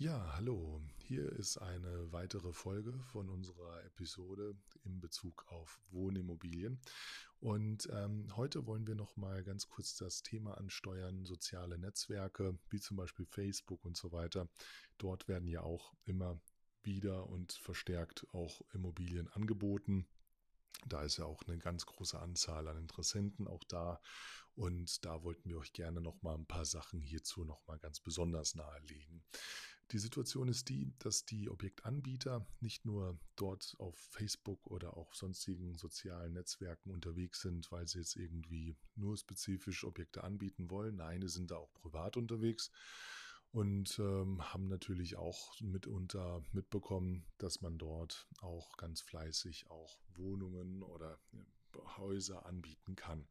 [0.00, 0.80] Ja, hallo.
[1.04, 6.80] Hier ist eine weitere Folge von unserer Episode in Bezug auf Wohnimmobilien.
[7.38, 12.80] Und ähm, heute wollen wir noch mal ganz kurz das Thema ansteuern: soziale Netzwerke, wie
[12.80, 14.48] zum Beispiel Facebook und so weiter.
[14.96, 16.40] Dort werden ja auch immer
[16.82, 20.06] wieder und verstärkt auch Immobilien angeboten.
[20.86, 24.00] Da ist ja auch eine ganz große Anzahl an Interessenten auch da.
[24.54, 28.00] Und da wollten wir euch gerne noch mal ein paar Sachen hierzu noch mal ganz
[28.00, 29.22] besonders nahelegen.
[29.92, 35.76] Die Situation ist die, dass die Objektanbieter nicht nur dort auf Facebook oder auch sonstigen
[35.76, 40.96] sozialen Netzwerken unterwegs sind, weil sie jetzt irgendwie nur spezifisch Objekte anbieten wollen.
[40.96, 42.70] Nein, die sind da auch privat unterwegs
[43.50, 50.84] und ähm, haben natürlich auch mitunter mitbekommen, dass man dort auch ganz fleißig auch Wohnungen
[50.84, 51.18] oder
[51.96, 53.26] Häuser anbieten kann.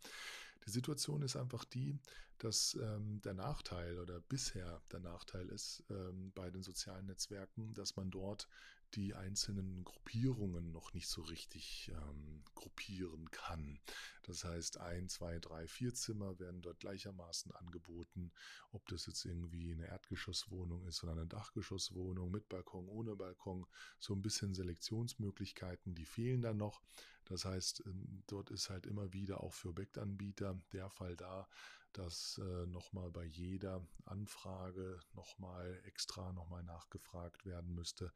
[0.65, 1.99] Die Situation ist einfach die,
[2.37, 7.95] dass ähm, der Nachteil oder bisher der Nachteil ist ähm, bei den sozialen Netzwerken, dass
[7.95, 8.47] man dort
[8.95, 13.79] die einzelnen Gruppierungen noch nicht so richtig ähm, gruppieren kann.
[14.23, 18.31] Das heißt, ein, zwei, drei, vier Zimmer werden dort gleichermaßen angeboten,
[18.71, 23.65] ob das jetzt irgendwie eine Erdgeschosswohnung ist oder eine Dachgeschosswohnung mit Balkon, ohne Balkon.
[23.99, 26.81] So ein bisschen Selektionsmöglichkeiten, die fehlen dann noch.
[27.25, 31.47] Das heißt, ähm, dort ist halt immer wieder auch für Objektanbieter der Fall da,
[31.93, 38.11] dass äh, nochmal bei jeder Anfrage nochmal extra nochmal nachgefragt werden müsste,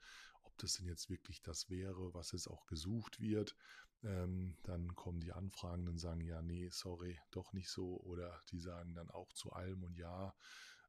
[0.53, 3.55] ob das denn jetzt wirklich das wäre, was jetzt auch gesucht wird.
[4.03, 7.99] Ähm, dann kommen die Anfragen und sagen, ja, nee, sorry, doch nicht so.
[8.01, 10.35] Oder die sagen dann auch zu allem und ja,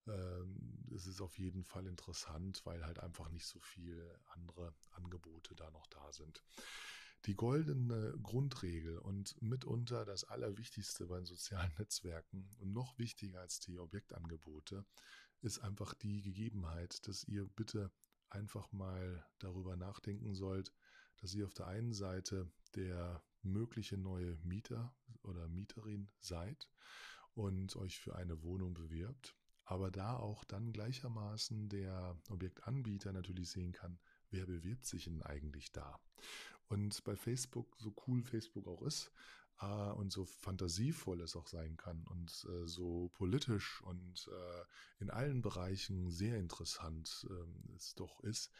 [0.06, 5.54] ähm, es ist auf jeden Fall interessant, weil halt einfach nicht so viel andere Angebote
[5.54, 6.44] da noch da sind.
[7.24, 13.78] Die goldene Grundregel und mitunter das Allerwichtigste bei sozialen Netzwerken und noch wichtiger als die
[13.78, 14.84] Objektangebote
[15.40, 17.90] ist einfach die Gegebenheit, dass ihr bitte
[18.34, 20.72] einfach mal darüber nachdenken sollt,
[21.20, 26.68] dass ihr auf der einen Seite der mögliche neue Mieter oder Mieterin seid
[27.34, 33.72] und euch für eine Wohnung bewirbt, aber da auch dann gleichermaßen der Objektanbieter natürlich sehen
[33.72, 33.98] kann,
[34.30, 35.98] wer bewirbt sich denn eigentlich da?
[36.68, 39.12] Und bei Facebook, so cool Facebook auch ist,
[39.60, 45.10] äh, und so fantasievoll es auch sein kann und äh, so politisch und äh, in
[45.10, 48.50] allen Bereichen sehr interessant ähm, es doch ist,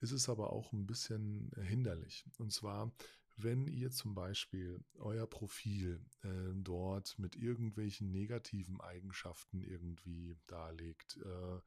[0.00, 2.26] ist es aber auch ein bisschen hinderlich.
[2.38, 2.92] Und zwar,
[3.36, 11.60] wenn ihr zum Beispiel euer Profil äh, dort mit irgendwelchen negativen Eigenschaften irgendwie darlegt, äh,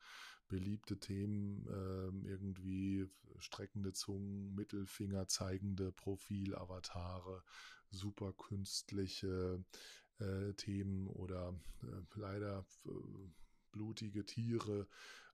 [0.48, 3.08] beliebte Themen, äh, irgendwie
[3.38, 7.44] streckende Zungen, Mittelfinger zeigende Profilavatare,
[7.92, 9.64] super künstliche
[10.20, 11.54] äh, Themen oder
[11.84, 12.90] äh, leider äh,
[13.72, 14.88] blutige Tiere.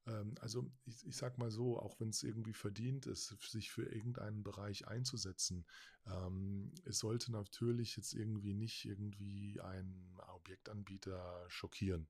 [0.07, 3.84] Ähm, also ich, ich sag mal so, auch wenn es irgendwie verdient ist, sich für
[3.84, 5.66] irgendeinen Bereich einzusetzen,
[6.07, 12.07] ähm, es sollte natürlich jetzt irgendwie nicht irgendwie ein Objektanbieter schockieren.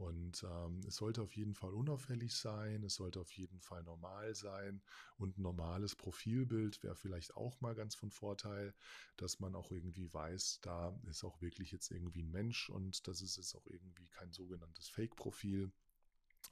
[0.00, 4.34] Und ähm, es sollte auf jeden Fall unauffällig sein, es sollte auf jeden Fall normal
[4.34, 4.80] sein
[5.18, 8.74] und ein normales Profilbild wäre vielleicht auch mal ganz von Vorteil,
[9.18, 13.20] dass man auch irgendwie weiß, da ist auch wirklich jetzt irgendwie ein Mensch und das
[13.20, 13.89] ist jetzt auch irgendwie
[14.20, 15.72] kein sogenanntes Fake-Profil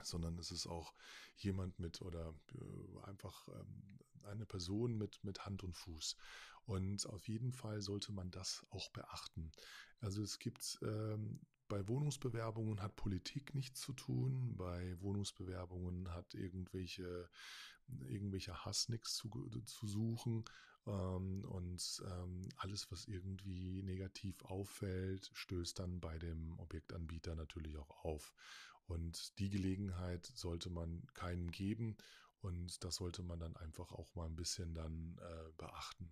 [0.03, 0.94] sondern es ist auch
[1.37, 6.16] jemand mit oder äh, einfach ähm, eine Person mit, mit Hand und Fuß.
[6.65, 9.50] Und auf jeden Fall sollte man das auch beachten.
[10.00, 14.54] Also es gibt ähm, bei Wohnungsbewerbungen hat Politik nichts zu tun.
[14.56, 17.28] Bei Wohnungsbewerbungen hat irgendwelche,
[18.06, 19.28] irgendwelcher Hass nichts zu,
[19.65, 20.44] zu suchen.
[20.87, 28.04] Ähm, und ähm, alles, was irgendwie negativ auffällt, stößt dann bei dem Objektanbieter natürlich auch
[28.04, 28.32] auf.
[28.88, 31.97] Und die Gelegenheit sollte man keinen geben.
[32.41, 36.10] Und das sollte man dann einfach auch mal ein bisschen dann äh, beachten.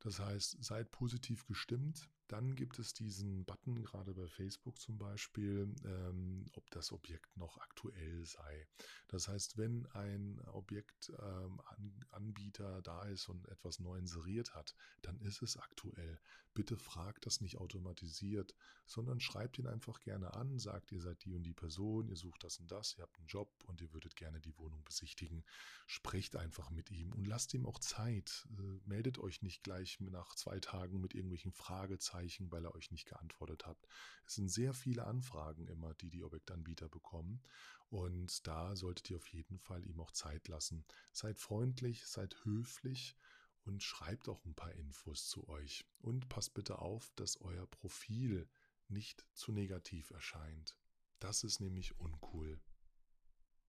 [0.00, 2.08] Das heißt, seid positiv gestimmt.
[2.28, 7.58] Dann gibt es diesen Button, gerade bei Facebook zum Beispiel, ähm, ob das Objekt noch
[7.58, 8.66] aktuell sei.
[9.08, 15.42] Das heißt, wenn ein Objektanbieter ähm, da ist und etwas neu inseriert hat, dann ist
[15.42, 16.18] es aktuell.
[16.54, 18.54] Bitte fragt das nicht automatisiert,
[18.86, 22.42] sondern schreibt ihn einfach gerne an, sagt, ihr seid die und die Person, ihr sucht
[22.44, 25.44] das und das, ihr habt einen Job und ihr würdet gerne die Wohnung besichtigen.
[25.86, 28.48] Sprecht einfach mit ihm und lasst ihm auch Zeit.
[28.56, 32.90] Äh, meldet euch nicht gleich nach zwei Tagen mit irgendwelchen Fragezeichen Zeichen, weil er euch
[32.90, 33.86] nicht geantwortet habt.
[34.26, 37.42] Es sind sehr viele Anfragen immer, die die Objektanbieter bekommen.
[37.90, 40.84] Und da solltet ihr auf jeden Fall ihm auch Zeit lassen.
[41.12, 43.16] Seid freundlich, seid höflich
[43.64, 45.84] und schreibt auch ein paar Infos zu euch.
[45.98, 48.48] Und passt bitte auf, dass euer Profil
[48.88, 50.76] nicht zu negativ erscheint.
[51.18, 52.60] Das ist nämlich uncool.